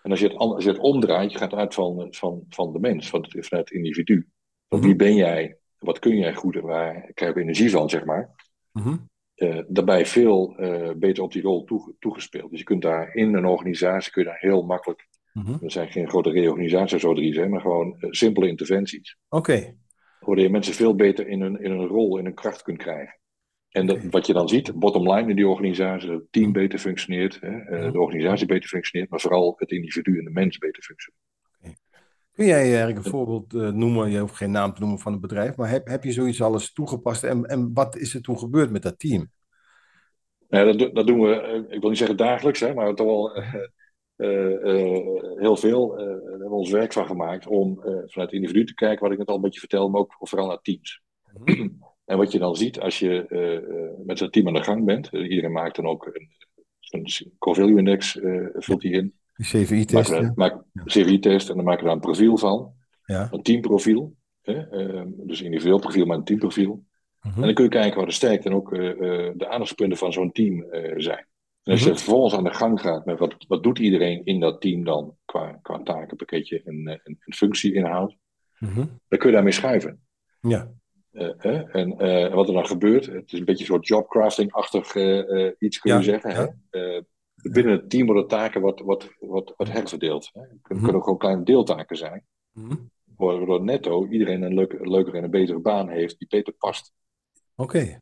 En 0.03 0.11
als 0.11 0.19
je, 0.19 0.27
het, 0.27 0.37
als 0.37 0.63
je 0.63 0.69
het 0.69 0.79
omdraait, 0.79 1.31
je 1.31 1.37
gaat 1.37 1.53
uit 1.53 1.73
van, 1.73 2.07
van, 2.09 2.43
van 2.49 2.73
de 2.73 2.79
mens, 2.79 3.09
van 3.09 3.21
het, 3.21 3.47
van 3.47 3.57
het 3.57 3.71
individu. 3.71 4.27
Van 4.67 4.79
wie 4.79 4.89
mhm. 4.89 4.97
ben 4.97 5.15
jij? 5.15 5.57
Wat 5.77 5.99
kun 5.99 6.17
jij 6.17 6.33
goed 6.33 6.55
en 6.55 6.61
waar 6.61 7.11
krijg 7.13 7.33
je 7.33 7.41
energie 7.41 7.69
van, 7.69 7.89
zeg 7.89 8.05
maar. 8.05 8.29
Mm 8.71 9.13
uh, 9.35 9.59
daarbij 9.67 10.05
veel 10.05 10.55
uh, 10.59 10.91
beter 10.97 11.23
op 11.23 11.31
die 11.31 11.41
rol 11.41 11.67
toegespeeld. 11.99 12.49
Dus 12.49 12.59
je 12.59 12.65
kunt 12.65 12.81
daar 12.81 13.13
in 13.13 13.33
een 13.33 13.45
organisatie 13.45 14.11
kun 14.11 14.21
je 14.21 14.27
daar 14.27 14.39
heel 14.39 14.61
makkelijk. 14.61 15.07
Mm 15.33 15.57
Er 15.61 15.71
zijn 15.71 15.91
geen 15.91 16.09
grote 16.09 16.29
reorganisaties 16.29 17.01
zo 17.01 17.13
drie 17.13 17.33
zijn, 17.33 17.49
maar 17.49 17.61
gewoon 17.61 17.95
uh, 17.99 18.11
simpele 18.11 18.47
interventies. 18.47 19.17
Oké. 19.29 19.51
Okay. 19.51 19.77
Waardoor 20.19 20.43
je 20.43 20.51
mensen 20.51 20.73
veel 20.73 20.95
beter 20.95 21.27
in 21.27 21.41
hun, 21.41 21.61
in 21.61 21.71
hun 21.71 21.87
rol, 21.87 22.17
in 22.17 22.25
hun 22.25 22.33
kracht 22.33 22.61
kunt 22.61 22.77
krijgen. 22.77 23.19
En 23.69 23.85
dat, 23.85 24.03
wat 24.03 24.27
je 24.27 24.33
dan 24.33 24.49
ziet, 24.49 24.73
bottom 24.73 25.11
line 25.11 25.29
in 25.29 25.35
die 25.35 25.47
organisatie, 25.47 26.09
dat 26.09 26.19
het 26.19 26.31
team 26.31 26.49
mhm. 26.49 26.59
beter 26.59 26.79
functioneert, 26.79 27.39
hè, 27.41 27.91
de 27.91 27.99
organisatie 27.99 28.45
beter 28.45 28.69
functioneert, 28.69 29.09
maar 29.09 29.19
vooral 29.19 29.53
het 29.57 29.71
individu 29.71 30.17
en 30.17 30.23
de 30.23 30.31
mens 30.31 30.57
beter 30.57 30.83
functioneert. 30.83 31.23
Kun 32.35 32.45
jij 32.45 32.61
eigenlijk 32.61 32.97
een 32.97 33.11
voorbeeld 33.11 33.53
uh, 33.53 33.69
noemen? 33.69 34.11
Je 34.11 34.19
hoeft 34.19 34.35
geen 34.35 34.51
naam 34.51 34.73
te 34.73 34.81
noemen 34.81 34.99
van 34.99 35.11
het 35.11 35.21
bedrijf, 35.21 35.55
maar 35.55 35.69
heb, 35.69 35.87
heb 35.87 36.03
je 36.03 36.11
zoiets 36.11 36.41
alles 36.41 36.73
toegepast 36.73 37.23
en, 37.23 37.45
en 37.45 37.73
wat 37.73 37.95
is 37.95 38.13
er 38.13 38.21
toen 38.21 38.37
gebeurd 38.37 38.71
met 38.71 38.81
dat 38.81 38.99
team? 38.99 39.31
Ja, 40.47 40.63
dat, 40.63 40.95
dat 40.95 41.07
doen 41.07 41.21
we, 41.21 41.35
eh, 41.35 41.75
ik 41.75 41.79
wil 41.79 41.89
niet 41.89 41.97
zeggen 41.97 42.17
dagelijks, 42.17 42.59
hè, 42.59 42.73
maar 42.73 42.95
toch 42.95 43.07
wel 43.07 43.37
uh, 44.17 45.37
heel 45.39 45.57
veel. 45.57 45.95
we 45.95 46.27
hebben 46.29 46.57
ons 46.57 46.71
werk 46.71 46.93
van 46.93 47.05
gemaakt 47.05 47.47
om 47.47 47.79
vanuit 47.81 48.13
het 48.15 48.31
individu 48.31 48.65
te 48.65 48.73
kijken, 48.73 49.03
wat 49.03 49.11
ik 49.11 49.17
net 49.17 49.27
al 49.27 49.35
een 49.35 49.41
beetje 49.41 49.59
vertelde, 49.59 49.91
maar 49.91 50.01
ook 50.01 50.15
vooral 50.19 50.47
naar 50.47 50.61
teams. 50.61 51.01
Mhm. 51.43 51.67
En 52.05 52.17
wat 52.17 52.31
je 52.31 52.39
dan 52.39 52.55
ziet 52.55 52.79
als 52.79 52.99
je 52.99 53.25
met 54.05 54.17
zo'n 54.17 54.29
team 54.29 54.47
aan 54.47 54.53
de 54.53 54.63
gang 54.63 54.85
bent, 54.85 55.11
iedereen 55.11 55.51
maakt 55.51 55.75
dan 55.75 55.85
ook 55.85 56.05
een, 56.05 56.29
een 56.89 57.33
core 57.37 57.59
value 57.59 57.77
index, 57.77 58.19
vult 58.53 58.81
die 58.81 58.91
in. 58.91 59.13
CVI-test. 59.41 60.35
Maak, 60.35 60.63
CVI-test 60.85 61.49
en 61.49 61.55
dan 61.55 61.65
maken 61.65 61.79
we 61.79 61.85
daar 61.85 61.95
een 61.95 62.01
profiel 62.01 62.37
van. 62.37 62.73
Ja. 63.05 63.27
Een 63.31 63.41
teamprofiel. 63.41 64.15
Hè? 64.41 64.87
Uh, 64.95 65.01
dus 65.07 65.41
individueel 65.41 65.79
profiel, 65.79 66.05
maar 66.05 66.17
een 66.17 66.23
teamprofiel. 66.23 66.83
Mhm. 67.21 67.35
En 67.35 67.41
dan 67.41 67.53
kun 67.53 67.63
je 67.63 67.69
kijken 67.69 67.97
waar 67.97 68.05
de 68.05 68.11
sterkte 68.11 68.49
en 68.49 68.55
ook 68.55 68.73
uh, 68.73 68.79
de 69.35 69.47
aandachtspunten 69.47 69.97
van 69.97 70.13
zo'n 70.13 70.31
team 70.31 70.65
uh, 70.71 70.93
zijn. 70.97 71.27
En 71.63 71.71
als 71.71 71.81
je 71.81 71.89
mhm. 71.89 71.97
vervolgens 71.97 72.33
aan 72.33 72.43
de 72.43 72.53
gang 72.53 72.81
gaat 72.81 73.05
met 73.05 73.19
wat, 73.19 73.35
wat 73.47 73.63
doet 73.63 73.79
iedereen 73.79 74.25
in 74.25 74.39
dat 74.39 74.61
team 74.61 74.83
dan 74.83 75.15
qua, 75.25 75.59
qua 75.61 75.81
takenpakketje 75.83 76.61
en, 76.63 76.87
en, 76.87 77.17
en 77.19 77.33
functieinhoud, 77.33 78.15
mm 78.59 78.99
dan 79.07 79.19
kun 79.19 79.29
je 79.29 79.35
daarmee 79.35 79.51
schuiven. 79.51 79.99
Ja. 80.41 80.71
en 81.71 81.97
wat 82.33 82.47
er 82.47 82.53
dan 82.53 82.67
gebeurt, 82.67 83.05
het 83.05 83.31
is 83.31 83.39
een 83.39 83.45
beetje 83.45 83.63
een 83.63 83.69
soort 83.69 83.87
jobcrafting-achtig 83.87 84.95
iets 85.59 85.79
kun 85.79 85.97
je 85.97 86.03
zeggen. 86.03 86.31
Ja. 86.31 86.49
Hè? 86.69 87.01
Binnen 87.51 87.73
het 87.73 87.89
team 87.89 88.05
worden 88.05 88.27
taken 88.27 88.61
wat, 88.61 88.79
wat, 88.79 89.09
wat, 89.19 89.53
wat 89.57 89.71
herverdeeld. 89.71 90.29
Hè. 90.33 90.41
Het 90.41 90.61
kunnen 90.61 90.83
mhm. 90.83 90.95
ook 90.95 91.03
gewoon 91.03 91.19
kleine 91.19 91.43
deeltaken 91.43 91.97
zijn. 91.97 92.25
Mm 92.51 92.93
Waardoor 93.17 93.63
netto 93.63 94.07
iedereen 94.07 94.41
een 94.41 94.53
leuke, 94.53 94.89
leukere 94.89 95.17
en 95.17 95.23
een 95.23 95.29
betere 95.29 95.59
baan 95.59 95.89
heeft 95.89 96.19
die 96.19 96.27
beter 96.27 96.53
past. 96.53 96.93
Oké. 97.55 97.99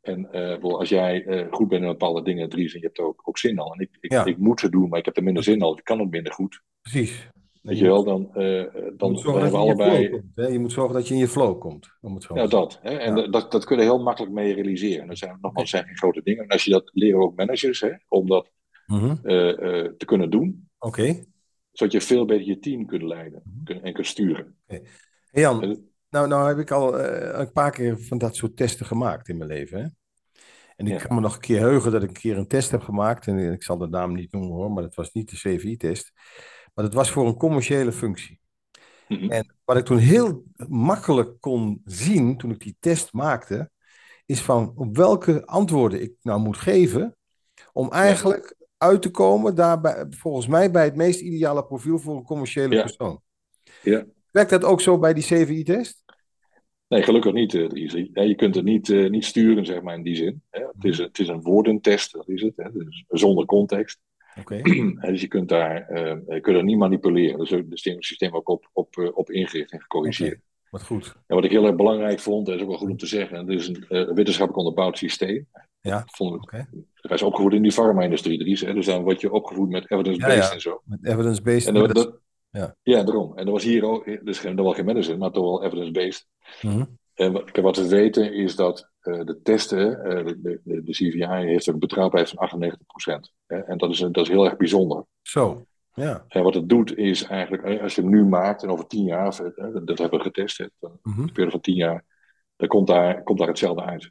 En 0.00 0.28
uh, 0.32 0.62
als 0.62 0.88
jij 0.88 1.24
uh, 1.26 1.46
goed 1.50 1.68
bent 1.68 1.82
in 1.82 1.88
bepaalde 1.88 2.22
dingen, 2.22 2.48
Dries, 2.48 2.74
en 2.74 2.80
je 2.80 2.86
hebt 2.86 2.98
er 2.98 3.04
ook, 3.04 3.20
ook 3.24 3.38
zin 3.38 3.58
al. 3.58 3.72
En 3.72 3.80
ik, 3.80 3.90
ik, 4.00 4.12
ik, 4.12 4.38
moet 4.38 4.60
ze 4.60 4.68
doen, 4.68 4.88
maar 4.88 4.98
ik 4.98 5.04
heb 5.04 5.16
er 5.16 5.22
minder 5.22 5.42
zin 5.42 5.62
al. 5.62 5.78
Ik 5.78 5.84
kan 5.84 5.98
het 5.98 6.10
minder 6.10 6.32
goed. 6.32 6.62
Precies. 6.82 7.28
Weet 7.62 7.78
je 7.78 7.84
wel, 7.84 8.04
dan, 8.04 8.30
uh, 8.34 8.64
dan 8.96 9.14
we 9.14 9.30
hebben 9.30 9.60
allebei... 9.60 10.10
Komt, 10.10 10.52
je 10.52 10.58
moet 10.58 10.72
zorgen 10.72 10.94
dat 10.94 11.08
je 11.08 11.14
in 11.14 11.20
je 11.20 11.28
flow 11.28 11.60
komt. 11.60 11.88
Om 12.00 12.14
het 12.14 12.26
ja, 12.34 12.46
dat. 12.46 12.78
Hè? 12.82 12.96
En 12.96 13.16
ja. 13.16 13.28
dat, 13.28 13.52
dat 13.52 13.64
kun 13.64 13.76
je 13.76 13.82
heel 13.82 14.02
makkelijk 14.02 14.32
mee 14.32 14.54
realiseren. 14.54 15.06
Dat 15.06 15.18
zijn 15.18 15.38
nogmaals 15.40 15.70
zijn 15.70 15.84
geen 15.84 15.96
grote 15.96 16.22
dingen. 16.22 16.44
En 16.44 16.48
als 16.48 16.64
je 16.64 16.70
dat 16.70 16.90
leren 16.92 17.20
ook 17.20 17.36
managers, 17.36 17.80
hè, 17.80 17.92
om 18.08 18.26
dat 18.26 18.50
mhm. 18.86 19.14
te 19.96 20.04
kunnen 20.04 20.30
doen. 20.30 20.68
Oké. 20.78 21.24
Zodat 21.72 21.92
je 21.92 22.00
veel 22.00 22.24
beter 22.24 22.46
je 22.46 22.58
team 22.58 22.86
kunt 22.86 23.02
leiden 23.02 23.42
mhm. 23.64 23.84
en 23.84 23.92
kunt 23.92 24.06
sturen. 24.06 24.56
Okay. 24.66 24.82
Jan, 25.30 25.86
nou, 26.10 26.28
nou 26.28 26.48
heb 26.48 26.58
ik 26.58 26.70
al 26.70 27.00
een 27.00 27.52
paar 27.52 27.70
keer 27.70 27.98
van 28.00 28.18
dat 28.18 28.36
soort 28.36 28.56
testen 28.56 28.86
gemaakt 28.86 29.28
in 29.28 29.36
mijn 29.36 29.50
leven. 29.50 29.80
Hè? 29.80 29.86
En 30.76 30.86
ik 30.86 30.98
kan 30.98 31.14
me 31.14 31.20
nog 31.20 31.34
een 31.34 31.40
keer 31.40 31.60
heugen 31.60 31.92
dat 31.92 32.02
ik 32.02 32.08
een 32.08 32.14
keer 32.14 32.36
een 32.36 32.46
test 32.46 32.70
heb 32.70 32.82
gemaakt. 32.82 33.26
En 33.26 33.52
ik 33.52 33.62
zal 33.62 33.78
de 33.78 33.88
naam 33.88 34.14
niet 34.14 34.32
noemen 34.32 34.50
hoor, 34.50 34.72
maar 34.72 34.82
dat 34.82 34.94
was 34.94 35.12
niet 35.12 35.30
de 35.30 35.36
CVI-test. 35.36 36.12
Maar 36.74 36.84
dat 36.84 36.94
was 36.94 37.10
voor 37.10 37.26
een 37.26 37.36
commerciële 37.36 37.92
functie. 37.92 38.40
Mhm. 39.08 39.30
En 39.30 39.56
wat 39.64 39.76
ik 39.76 39.84
toen 39.84 39.98
heel 39.98 40.44
makkelijk 40.68 41.40
kon 41.40 41.80
zien, 41.84 42.36
toen 42.36 42.50
ik 42.50 42.60
die 42.60 42.76
test 42.80 43.12
maakte, 43.12 43.70
is 44.26 44.40
van 44.40 44.72
op 44.76 44.96
welke 44.96 45.46
antwoorden 45.46 46.02
ik 46.02 46.12
nou 46.22 46.40
moet 46.40 46.56
geven 46.56 47.16
om 47.72 47.90
eigenlijk 47.90 48.55
uit 48.78 49.02
te 49.02 49.10
komen 49.10 49.54
daarbij, 49.54 50.06
volgens 50.10 50.46
mij 50.46 50.70
bij 50.70 50.84
het 50.84 50.96
meest 50.96 51.20
ideale 51.20 51.64
profiel 51.64 51.98
voor 51.98 52.16
een 52.16 52.24
commerciële 52.24 52.80
persoon. 52.80 53.20
Ja. 53.82 54.04
Werkt 54.30 54.50
dat 54.50 54.64
ook 54.64 54.80
zo 54.80 54.98
bij 54.98 55.14
die 55.14 55.24
CVI-test? 55.24 56.04
Nee, 56.88 57.02
gelukkig 57.02 57.32
niet, 57.32 57.54
Easy. 57.54 58.10
je 58.12 58.34
kunt 58.34 58.54
het 58.54 58.64
niet, 58.64 58.88
uh, 58.88 59.10
niet 59.10 59.24
sturen, 59.24 59.66
zeg 59.66 59.82
maar, 59.82 59.94
in 59.94 60.02
die 60.02 60.16
zin. 60.16 60.42
Het, 60.50 60.84
is, 60.84 60.98
het 60.98 61.18
is 61.18 61.28
een 61.28 61.42
woordentest, 61.42 62.12
dat 62.12 62.28
is 62.28 62.42
het. 62.42 62.56
Hè? 62.56 62.72
Dus 62.72 63.04
zonder 63.08 63.44
context. 63.44 64.00
Okay. 64.38 64.62
dus 65.10 65.20
je 65.20 65.28
kunt 65.28 65.48
daar 65.48 65.90
uh, 65.90 66.16
je 66.26 66.40
kunt 66.40 66.56
er 66.56 66.64
niet 66.64 66.78
manipuleren. 66.78 67.38
Dus 67.38 67.50
het 67.50 68.04
systeem 68.04 68.34
ook 68.34 68.48
op, 68.48 68.70
op, 68.72 69.12
op 69.14 69.30
ingericht 69.30 69.72
en 69.72 69.80
gecorrigeerd. 69.80 70.30
Okay. 70.30 70.42
Wat 70.70 70.82
goed. 70.82 71.16
En 71.26 71.34
wat 71.34 71.44
ik 71.44 71.50
heel 71.50 71.66
erg 71.66 71.76
belangrijk 71.76 72.20
vond, 72.20 72.48
en 72.48 72.54
is 72.54 72.62
ook 72.62 72.68
wel 72.68 72.78
goed 72.78 72.90
om 72.90 72.96
te 72.96 73.06
zeggen, 73.06 73.38
het 73.38 73.48
is 73.48 73.68
een 73.68 74.14
wetenschappelijk 74.14 74.56
onderbouwd 74.56 74.98
systeem. 74.98 75.46
Ja, 75.86 76.02
vond 76.06 76.34
ik, 76.34 76.42
okay. 76.42 76.66
Hij 76.94 77.16
is 77.16 77.22
opgevoed 77.22 77.52
in 77.52 77.62
die 77.62 77.72
farma-industrie, 77.72 78.44
dus 78.74 78.86
dan 78.86 79.02
word 79.02 79.20
je 79.20 79.32
opgevoed 79.32 79.68
met 79.68 79.90
evidence-based 79.90 80.36
ja, 80.36 80.44
ja. 80.44 80.52
en 80.52 80.60
zo. 80.60 80.82
Met 80.84 81.04
evidence-based. 81.04 81.66
En 81.66 81.74
dat, 81.74 82.20
ja. 82.50 82.76
ja, 82.82 83.02
daarom. 83.02 83.36
En 83.36 83.44
dat 83.44 83.54
was 83.54 83.64
hier 83.64 83.84
ook, 83.84 84.24
dus 84.24 84.38
geen, 84.38 84.56
wel 84.56 84.72
geen 84.72 84.84
management, 84.84 85.20
maar 85.20 85.30
toch 85.30 85.44
wel 85.44 85.64
evidence-based. 85.64 86.26
Mm 86.62 86.98
En 87.14 87.62
wat 87.62 87.76
we 87.76 87.88
weten 87.88 88.34
is 88.34 88.56
dat 88.56 88.90
uh, 89.02 89.24
de 89.24 89.40
testen, 89.42 89.90
uh, 89.90 90.24
de, 90.24 90.60
de, 90.64 90.82
de, 90.82 90.92
CVI 90.92 91.24
heeft 91.24 91.66
een 91.66 91.78
betrouwbaarheid 91.78 92.34
van 92.36 92.70
98%. 93.28 93.32
Hè? 93.46 93.58
En 93.58 93.78
dat 93.78 93.90
is, 93.90 93.98
dat 93.98 94.16
is 94.16 94.28
heel 94.28 94.44
erg 94.44 94.56
bijzonder. 94.56 95.04
Zo, 95.22 95.66
ja. 95.96 96.24
En 96.28 96.42
wat 96.42 96.54
het 96.54 96.68
doet 96.68 96.96
is 96.96 97.22
eigenlijk, 97.22 97.62
eh, 97.62 97.82
als 97.82 97.94
je 97.94 98.00
hem 98.00 98.10
nu 98.10 98.24
maakt 98.24 98.62
en 98.62 98.68
over 98.68 98.86
tien 98.86 99.04
jaar, 99.04 99.36
dat 99.84 99.98
hebben 99.98 100.18
we 100.18 100.24
getest, 100.24 100.58
hè, 100.58 100.64
een 100.64 100.98
mm 101.02 101.12
-hmm. 101.12 101.26
periode 101.26 101.50
van 101.50 101.60
tien 101.60 101.74
jaar, 101.74 102.04
dan 102.56 102.68
komt 102.68 102.86
daar, 102.86 103.22
komt 103.22 103.38
daar 103.38 103.48
hetzelfde 103.48 103.82
uit. 103.82 104.10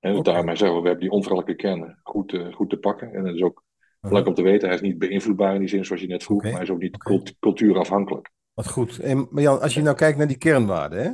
En 0.00 0.16
okay. 0.16 0.34
daarmee 0.34 0.56
zeggen 0.56 0.76
we, 0.76 0.82
we 0.82 0.88
hebben 0.88 1.04
die 1.04 1.14
onveranderlijke 1.14 1.62
kern 1.62 1.98
goed, 2.02 2.32
uh, 2.32 2.54
goed 2.54 2.70
te 2.70 2.76
pakken. 2.76 3.12
En 3.12 3.24
dat 3.24 3.34
is 3.34 3.42
ook 3.42 3.64
Belangrijk 4.08 4.38
om 4.38 4.44
te 4.44 4.50
weten, 4.50 4.68
hij 4.68 4.76
is 4.76 4.82
niet 4.82 4.98
beïnvloedbaar 4.98 5.54
in 5.54 5.60
die 5.60 5.68
zin 5.68 5.84
zoals 5.84 6.02
je 6.02 6.08
net 6.08 6.22
vroeg, 6.22 6.42
maar 6.42 6.52
hij 6.52 6.62
is 6.62 6.70
ook 6.70 6.80
niet 6.80 6.94
okay. 6.94 7.22
cultuurafhankelijk. 7.40 8.30
Wat 8.54 8.68
goed. 8.68 8.98
En, 8.98 9.28
maar 9.30 9.42
Jan, 9.42 9.60
als 9.60 9.74
je 9.74 9.82
nou 9.82 9.96
kijkt 9.96 10.18
naar 10.18 10.26
die 10.26 10.38
kernwaarden, 10.38 10.98
hè? 10.98 11.08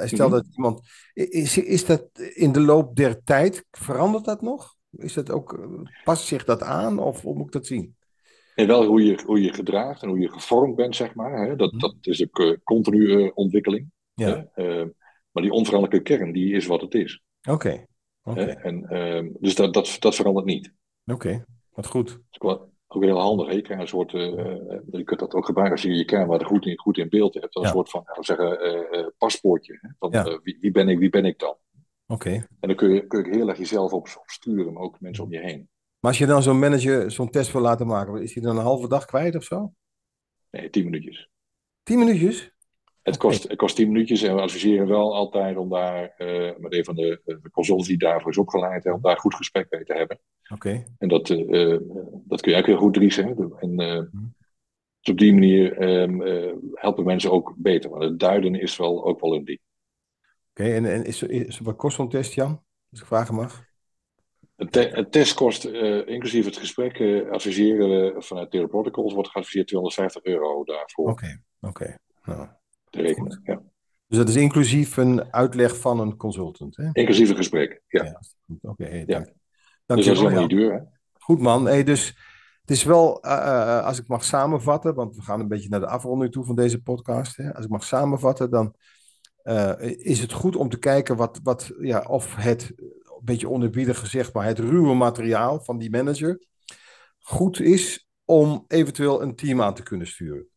Uh, 0.00 0.06
stel 0.06 0.26
mm 0.26 0.32
-hmm. 0.32 0.42
dat 0.42 0.54
iemand. 0.56 0.80
Is, 1.12 1.58
is 1.58 1.86
dat 1.86 2.08
in 2.34 2.52
de 2.52 2.60
loop 2.60 2.96
der 2.96 3.22
tijd, 3.22 3.64
verandert 3.70 4.24
dat 4.24 4.42
nog? 4.42 4.74
Is 4.90 5.12
dat 5.12 5.30
ook, 5.30 5.68
past 6.04 6.26
zich 6.26 6.44
dat 6.44 6.62
aan 6.62 6.98
of 6.98 7.22
hoe 7.22 7.34
moet 7.34 7.46
ik 7.46 7.52
dat 7.52 7.66
zien? 7.66 7.96
En 8.54 8.66
wel 8.66 8.84
hoe 8.84 9.04
je, 9.04 9.22
hoe 9.26 9.42
je 9.42 9.52
gedraagt 9.52 10.02
en 10.02 10.08
hoe 10.08 10.18
je 10.18 10.32
gevormd 10.32 10.76
bent, 10.76 10.96
zeg 10.96 11.14
maar. 11.14 11.46
Hè? 11.46 11.56
Dat, 11.56 11.72
mm 11.72 11.80
-hmm. 11.80 11.88
dat 11.90 11.96
is 12.00 12.22
ook 12.22 12.38
uh, 12.38 12.56
continue 12.64 13.34
ontwikkeling. 13.34 13.92
Ja. 14.14 14.50
maar 15.30 15.42
die 15.42 15.52
onveranderlijke 15.52 16.16
kern, 16.16 16.32
die 16.32 16.54
is 16.54 16.66
wat 16.66 16.80
het 16.80 16.94
is. 16.94 17.22
Oké. 17.42 17.52
Okay. 17.52 17.86
Okay. 18.24 18.48
en, 18.48 19.36
dus 19.40 19.54
dat, 19.54 19.74
dat, 19.74 19.96
dat 19.98 20.14
verandert 20.14 20.46
niet. 20.46 20.72
Oké. 21.06 21.44
Wat 21.74 21.86
goed. 21.86 22.08
Dat 22.08 22.20
is 22.30 22.40
ook, 22.40 22.68
ook 22.86 23.02
heel 23.02 23.20
handig. 23.20 23.46
Hè? 23.46 23.52
Je, 23.52 23.72
een 23.72 23.88
soort, 23.88 24.12
uh, 24.12 24.22
je 24.90 25.04
kunt 25.04 25.20
dat 25.20 25.34
ook 25.34 25.46
gebruiken 25.46 25.76
als 25.76 25.86
je 25.86 25.96
je 25.96 26.04
kernwaarde 26.04 26.44
goed 26.44 26.66
in, 26.66 26.78
goed 26.78 26.98
in 26.98 27.08
beeld 27.08 27.34
hebt. 27.34 27.56
Een 27.56 27.66
soort 27.66 27.90
van, 27.90 28.02
nou, 28.06 28.24
zeggen, 28.24 28.66
uh, 28.96 29.06
paspoortje. 29.18 29.78
Hè? 29.80 29.88
Van, 29.98 30.10
ja. 30.10 30.40
wie, 30.42 30.56
wie, 30.60 30.70
ben 30.70 30.88
ik, 30.88 30.98
wie 30.98 31.10
ben 31.10 31.24
ik 31.24 31.38
dan? 31.38 31.56
Oké. 32.06 32.28
Okay. 32.28 32.34
En 32.34 32.68
dan 32.68 32.76
kun 32.76 32.90
je, 32.90 33.06
kun 33.06 33.24
je 33.24 33.36
heel 33.36 33.48
erg 33.48 33.58
jezelf 33.58 33.92
op, 33.92 34.02
op 34.02 34.30
sturen, 34.30 34.72
maar 34.72 34.82
ook 34.82 35.00
mensen 35.00 35.24
om 35.24 35.32
je 35.32 35.40
heen. 35.40 35.68
Maar 35.98 36.10
als 36.10 36.18
je 36.18 36.26
dan 36.26 36.42
zo'n 36.42 36.58
manager 36.58 37.10
zo'n 37.10 37.30
test 37.30 37.52
wil 37.52 37.60
laten 37.60 37.86
maken, 37.86 38.22
is 38.22 38.34
hij 38.34 38.42
dan 38.42 38.56
een 38.56 38.62
halve 38.62 38.88
dag 38.88 39.04
kwijt 39.04 39.36
of 39.36 39.44
zo? 39.44 39.72
Nee, 40.50 40.70
tien 40.70 40.84
minuutjes. 40.84 41.30
Tien 41.82 41.98
minuutjes? 41.98 42.53
Het 43.04 43.16
kost, 43.16 43.48
het 43.48 43.56
kost 43.56 43.76
10 43.76 43.88
minuutjes 43.88 44.22
en 44.22 44.34
we 44.34 44.40
adviseren 44.40 44.88
wel 44.88 45.14
altijd 45.14 45.56
om 45.56 45.68
daar 45.68 46.14
uh, 46.18 46.50
met 46.58 46.74
een 46.74 46.84
van 46.84 46.94
de, 46.94 47.20
de 47.24 47.50
consultants 47.50 47.88
die 47.88 47.98
daarvoor 47.98 48.30
is 48.30 48.38
opgeleid, 48.38 48.86
om 48.86 49.00
daar 49.02 49.18
goed 49.18 49.34
gesprek 49.34 49.66
mee 49.70 49.84
te 49.84 49.92
hebben. 49.92 50.20
Oké. 50.52 50.68
Okay. 50.68 50.86
En 50.98 51.08
dat, 51.08 51.28
uh, 51.28 51.78
dat 52.24 52.40
kun 52.40 52.52
je 52.52 52.58
ook 52.58 52.66
heel 52.66 52.76
goed 52.76 52.96
leasen. 52.96 53.54
En 53.58 53.80
uh, 53.80 54.02
dus 55.00 55.12
op 55.12 55.18
die 55.18 55.32
manier 55.32 55.82
um, 56.02 56.22
helpen 56.72 57.04
mensen 57.04 57.30
ook 57.30 57.54
beter. 57.56 57.90
Maar 57.90 58.00
het 58.00 58.18
duiden 58.18 58.54
is 58.54 58.76
wel 58.76 59.04
ook 59.04 59.20
wel 59.20 59.34
een 59.34 59.44
ding. 59.44 59.60
Oké, 60.50 60.62
okay, 60.62 60.76
en, 60.76 60.84
en 60.84 61.04
is, 61.04 61.22
is, 61.22 61.58
wat 61.58 61.76
kost 61.76 61.96
zo'n 61.96 62.08
test, 62.08 62.32
Jan? 62.32 62.62
Als 62.90 63.00
ik 63.00 63.06
vragen 63.06 63.34
mag. 63.34 63.64
Een, 64.56 64.68
te, 64.68 64.96
een 64.96 65.10
test 65.10 65.34
kost, 65.34 65.64
inclusief 66.06 66.44
het 66.44 66.56
gesprek, 66.56 67.24
adviseren 67.30 67.88
we 67.88 68.14
vanuit 68.22 68.50
Therapeutics, 68.50 69.12
wordt 69.12 69.30
geadviseerd 69.30 69.66
250 69.66 70.24
euro 70.24 70.64
daarvoor. 70.64 71.10
Oké, 71.10 71.40
okay, 71.60 71.70
oké. 71.70 71.96
Nou 72.24 72.48
te 72.94 73.02
rekenen. 73.02 73.40
Ja. 73.44 73.62
Dus 74.06 74.18
dat 74.18 74.28
is 74.28 74.36
inclusief 74.36 74.96
een 74.96 75.32
uitleg 75.32 75.78
van 75.78 76.00
een 76.00 76.16
consultant. 76.16 76.76
Hè? 76.76 76.88
Inclusief 76.92 77.28
een 77.30 77.36
gesprek, 77.36 77.82
ja. 77.86 78.04
ja 78.04 78.20
Oké, 78.60 78.82
okay, 78.82 78.98
ja. 78.98 79.04
dank. 79.06 79.26
Dus 79.26 79.34
dat 79.86 79.98
is 79.98 80.06
helemaal 80.06 80.40
niet 80.40 80.50
duur. 80.50 80.72
Hè? 80.72 80.78
Goed 81.12 81.40
man. 81.40 81.66
Hey, 81.66 81.84
dus 81.84 82.06
het 82.60 82.70
is 82.70 82.84
wel, 82.84 83.26
uh, 83.26 83.84
als 83.84 83.98
ik 83.98 84.08
mag 84.08 84.24
samenvatten, 84.24 84.94
want 84.94 85.16
we 85.16 85.22
gaan 85.22 85.40
een 85.40 85.48
beetje 85.48 85.68
naar 85.68 85.80
de 85.80 85.86
afronding 85.86 86.32
toe 86.32 86.44
van 86.44 86.54
deze 86.54 86.82
podcast. 86.82 87.36
Hè? 87.36 87.54
Als 87.54 87.64
ik 87.64 87.70
mag 87.70 87.84
samenvatten, 87.84 88.50
dan 88.50 88.74
uh, 89.44 89.72
is 89.80 90.20
het 90.20 90.32
goed 90.32 90.56
om 90.56 90.68
te 90.68 90.78
kijken 90.78 91.16
wat, 91.16 91.40
wat, 91.42 91.72
ja, 91.80 92.00
of 92.00 92.34
het, 92.34 92.72
een 92.76 93.20
beetje 93.24 93.50
onerbiedig 93.50 93.98
gezegd, 93.98 94.32
maar 94.32 94.46
het 94.46 94.58
ruwe 94.58 94.94
materiaal 94.94 95.60
van 95.60 95.78
die 95.78 95.90
manager 95.90 96.46
goed 97.18 97.60
is 97.60 98.08
om 98.24 98.64
eventueel 98.68 99.22
een 99.22 99.36
team 99.36 99.62
aan 99.62 99.74
te 99.74 99.82
kunnen 99.82 100.06
sturen. 100.06 100.48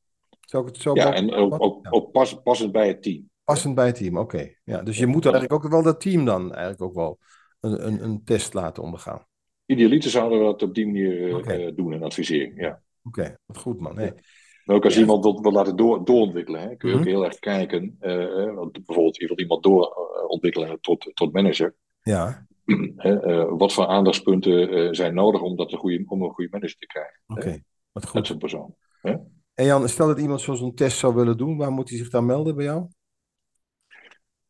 Zou 0.49 0.67
ik 0.67 0.73
het 0.73 0.81
zo 0.81 0.95
ja, 0.95 1.13
en 1.13 1.33
ook, 1.33 1.63
ook, 1.63 1.87
ook 1.89 2.11
pas, 2.11 2.41
passend 2.41 2.71
bij 2.71 2.87
het 2.87 3.03
team. 3.03 3.29
Passend 3.43 3.75
bij 3.75 3.85
het 3.85 3.95
team, 3.95 4.17
oké. 4.17 4.53
Ja, 4.63 4.81
dus 4.81 4.97
je 4.97 5.05
moet 5.05 5.25
eigenlijk 5.25 5.53
ook 5.53 5.71
wel 5.71 5.83
dat 5.83 6.01
team 6.01 6.25
dan 6.25 6.53
eigenlijk 6.53 6.81
ook 6.81 6.93
wel 6.93 7.19
een, 7.59 7.87
een, 7.87 8.03
een 8.03 8.23
test 8.23 8.53
laten 8.53 8.83
ondergaan. 8.83 9.25
Idealiter 9.65 10.09
zouden 10.09 10.39
we 10.39 10.45
dat 10.45 10.61
op 10.61 10.75
die 10.75 10.85
manier 10.85 11.35
okay. 11.35 11.65
uh, 11.65 11.75
doen 11.75 11.93
en 11.93 12.03
adviseren, 12.03 12.55
ja. 12.55 12.81
Oké, 13.03 13.19
okay, 13.19 13.37
wat 13.45 13.57
goed 13.57 13.79
man. 13.79 13.95
Maar 13.95 14.75
ook 14.75 14.83
als 14.83 14.93
ja. 14.93 14.99
iemand 14.99 15.23
wil, 15.23 15.41
wil 15.41 15.51
laten 15.51 15.75
door, 15.75 16.05
doorontwikkelen, 16.05 16.61
hè, 16.61 16.75
kun 16.75 16.89
je 16.89 16.95
mm 16.95 17.01
-hmm. 17.01 17.11
ook 17.11 17.15
heel 17.15 17.25
erg 17.25 17.39
kijken. 17.39 17.97
Uh, 18.01 18.67
bijvoorbeeld, 18.71 19.15
je 19.17 19.27
wilt 19.27 19.39
iemand 19.39 19.63
doorontwikkelen 19.63 20.81
tot, 20.81 21.11
tot 21.13 21.33
manager. 21.33 21.75
Ja. 22.01 22.45
Uh, 22.97 23.53
wat 23.57 23.73
voor 23.73 23.85
aandachtspunten 23.85 24.95
zijn 24.95 25.13
nodig 25.13 25.41
om, 25.41 25.55
dat 25.55 25.71
een 25.71 25.77
goede, 25.77 26.03
om 26.07 26.21
een 26.21 26.29
goede 26.29 26.49
manager 26.51 26.77
te 26.79 26.85
krijgen? 26.85 27.21
Oké, 27.27 27.63
wat 27.91 28.05
goed. 28.05 28.13
Dat 28.13 28.23
is 28.23 28.29
een 28.29 28.37
persoon. 28.37 28.75
Hè? 29.01 29.15
En 29.57 29.65
Jan, 29.65 29.89
stel 29.89 30.07
dat 30.07 30.19
iemand 30.19 30.41
zo'n 30.41 30.73
test 30.73 30.97
zou 30.97 31.15
willen 31.15 31.37
doen, 31.37 31.57
waar 31.57 31.71
moet 31.71 31.89
hij 31.89 31.97
zich 31.97 32.09
dan 32.09 32.25
melden 32.25 32.55
bij 32.55 32.65
jou? 32.65 32.87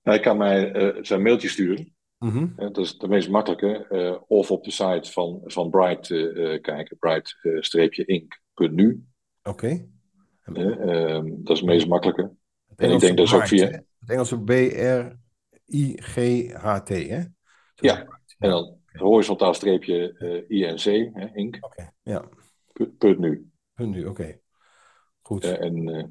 Hij 0.01 0.19
kan 0.19 0.37
mij 0.37 0.75
uh, 0.75 1.03
zijn 1.03 1.21
mailtje 1.21 1.47
sturen. 1.47 1.95
Mm 2.17 2.29
-hmm. 2.29 2.53
uh, 2.57 2.57
dat 2.57 2.77
is 2.77 2.97
de 2.97 3.07
meest 3.07 3.29
makkelijke. 3.29 3.87
Uh, 3.91 4.17
of 4.27 4.51
op 4.51 4.63
de 4.63 4.71
site 4.71 5.11
van, 5.11 5.41
van 5.43 5.69
Bright 5.69 6.07
kijken, 6.61 6.97
bright-ink.nu. 6.97 8.05
Oké. 9.43 9.85
Okay. 10.43 10.69
Ehm, 10.69 11.25
dat 11.29 11.55
is 11.55 11.59
het 11.59 11.69
meest 11.69 11.87
makkelijke. 11.87 12.31
En 12.75 12.91
ik 12.91 12.99
denk 12.99 13.17
dat 13.17 13.25
is 13.25 13.33
ook 13.33 13.47
via... 13.47 13.65
Het 13.65 14.09
Engelse 14.09 14.43
B-R-I-G-H-T, 14.43 15.19
hè? 16.89 17.21
Zo 17.21 17.85
ja, 17.85 18.19
en 18.37 18.49
dan 18.49 18.77
horizontaal 18.91 19.53
streepje 19.53 20.15
INC, 20.47 21.13
hè, 21.13 21.35
ink. 21.35 21.55
Oké, 21.55 21.65
okay. 21.65 21.91
ja. 22.03 22.29
Punt 22.97 23.19
nu. 23.19 23.49
Punt 23.73 23.95
nu, 23.95 24.05
oké. 24.05 24.39
Goed. 25.27 25.45
Uh, 25.45 25.61
en 25.61 25.75
uh, 25.75 26.03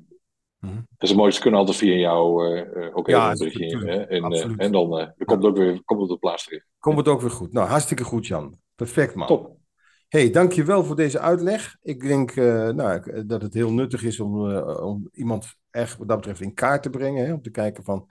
mm-hmm. 0.59 0.87
dat 0.89 1.03
is 1.03 1.09
het 1.09 1.19
mooiste, 1.19 1.41
kunnen 1.41 1.61
altijd 1.61 1.77
via 1.77 1.95
jou 1.95 2.55
uh, 2.57 2.97
ook 2.97 3.09
ja, 3.09 3.33
even 3.33 3.47
een 3.47 3.53
berichtje. 3.53 3.89
En, 3.89 4.09
en 4.57 4.73
dan, 4.73 4.91
dan 4.91 5.15
komt, 5.25 5.43
het 5.43 5.45
ook 5.45 5.57
weer, 5.57 5.85
komt 5.85 6.01
het 6.01 6.11
op 6.11 6.21
plaats 6.21 6.45
terecht. 6.45 6.67
Komt 6.79 6.97
het 6.97 7.09
ook 7.09 7.21
weer 7.21 7.31
goed. 7.31 7.53
Nou, 7.53 7.69
hartstikke 7.69 8.05
goed, 8.05 8.27
Jan. 8.27 8.59
Perfect, 8.75 9.15
man. 9.15 9.27
Top. 9.27 9.57
hey, 10.09 10.31
dankjewel 10.31 10.85
voor 10.85 10.97
deze 10.97 11.19
uitleg. 11.19 11.77
Ik 11.83 12.01
denk 12.01 12.35
nou, 12.75 13.25
dat 13.27 13.43
het 13.43 13.55
heel 13.55 13.73
nuttig 13.73 14.03
is 14.03 14.21
om, 14.21 14.57
om 14.61 15.09
iemand 15.13 15.55
echt 15.71 15.99
wat 15.99 16.09
dat 16.09 16.17
betreft 16.17 16.41
in 16.41 16.55
kaart 16.55 16.83
te 16.83 16.91
brengen. 16.91 17.27
Hè, 17.27 17.33
om 17.33 17.43
te 17.43 17.51
kijken 17.51 17.85
van, 17.85 18.11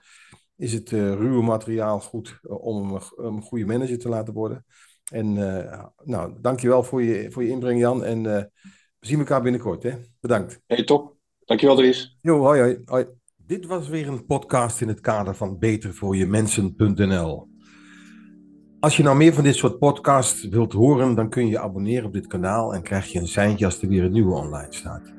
is 0.56 0.72
het 0.72 0.90
ruwe 0.90 1.42
materiaal 1.42 2.00
goed 2.00 2.38
om 2.42 2.94
een, 2.94 3.02
een, 3.16 3.42
goede 3.42 3.66
manager 3.66 3.98
te 3.98 4.08
laten 4.08 4.34
worden? 4.34 4.64
En 5.12 5.32
nou, 6.04 6.34
dankjewel 6.40 6.82
voor 6.82 7.02
je, 7.02 7.30
voor 7.30 7.42
je 7.42 7.50
inbreng, 7.50 7.80
Jan. 7.80 8.04
En 8.04 8.50
we 8.98 9.06
zien 9.06 9.18
elkaar 9.18 9.42
binnenkort, 9.42 9.82
hè? 9.82 9.92
Bedankt. 10.20 10.60
Hey, 10.66 10.84
top. 10.84 11.16
Dankjewel, 11.44 11.76
Dries. 11.76 12.18
Jo, 12.20 12.38
hoi, 12.38 12.60
hoi, 12.60 12.82
hoi. 12.84 13.06
Dit 13.36 13.66
was 13.66 13.88
weer 13.88 14.08
een 14.08 14.26
podcast 14.26 14.80
in 14.80 14.88
het 14.88 15.00
kader 15.00 15.34
van 15.34 15.58
betervoorjemensen.nl. 15.58 17.48
Als 18.80 18.96
je 18.96 19.02
nou 19.02 19.16
meer 19.16 19.34
van 19.34 19.44
dit 19.44 19.56
soort 19.56 19.78
podcasts 19.78 20.48
wilt 20.48 20.72
horen, 20.72 21.14
dan 21.14 21.28
kun 21.28 21.44
je 21.44 21.50
je 21.50 21.58
abonneren 21.58 22.04
op 22.04 22.12
dit 22.12 22.26
kanaal 22.26 22.74
en 22.74 22.82
krijg 22.82 23.06
je 23.06 23.18
een 23.18 23.28
seintje 23.28 23.64
als 23.64 23.82
er 23.82 23.88
weer 23.88 24.04
een 24.04 24.12
nieuwe 24.12 24.34
online 24.34 24.72
staat. 24.72 25.12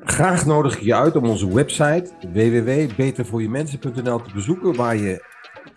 Graag 0.00 0.46
nodig 0.46 0.76
ik 0.76 0.82
je 0.82 0.94
uit 0.94 1.16
om 1.16 1.24
onze 1.24 1.54
website 1.54 2.10
www.betervoorjemensen.nl 2.32 4.22
te 4.22 4.32
bezoeken, 4.34 4.76
waar 4.76 4.96
je 4.96 5.24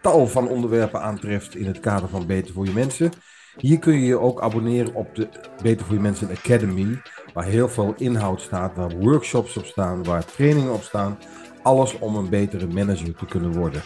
tal 0.02 0.28
van 0.28 0.48
onderwerpen 0.48 1.02
aantreft 1.02 1.56
in 1.56 1.66
het 1.66 1.80
kader 1.80 2.10
van 2.10 2.26
Beter 2.28 2.54
voor 2.54 2.66
je 2.66 2.74
Mensen. 2.74 3.12
Hier 3.58 3.80
kun 3.80 3.94
je 3.94 4.06
je 4.06 4.20
ook 4.20 4.42
abonneren 4.42 4.94
op 4.94 5.16
de 5.16 5.30
Beter 5.62 5.86
voor 5.86 5.96
je 5.96 6.02
Mensen 6.02 6.30
Academy, 6.30 7.02
waar 7.34 7.46
heel 7.46 7.70
veel 7.70 7.94
inhoud 7.98 8.42
staat, 8.42 8.76
waar 8.76 8.98
workshops 8.98 9.58
op 9.58 9.66
staan, 9.66 10.04
waar 10.04 10.26
trainingen 10.26 10.74
op 10.74 10.82
staan. 10.82 11.18
Alles 11.62 12.00
om 12.00 12.16
een 12.16 12.30
betere 12.30 12.68
manager 12.68 13.16
te 13.16 13.26
kunnen 13.26 13.54
worden. 13.54 13.82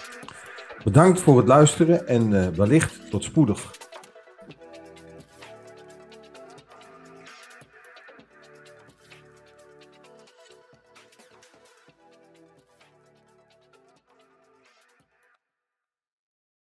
Bedankt 0.83 1.21
voor 1.21 1.37
het 1.37 1.47
luisteren 1.47 2.07
en 2.07 2.31
uh, 2.31 2.47
wellicht 2.47 3.09
tot 3.09 3.23
spoedig. 3.23 3.71